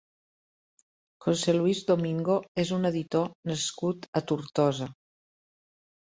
José 1.25 1.53
Luis 1.57 1.81
Domingo 1.89 2.37
és 2.63 2.71
un 2.77 2.89
editor 2.89 3.27
nascut 3.51 4.07
a 4.21 4.23
Tortosa. 4.33 4.89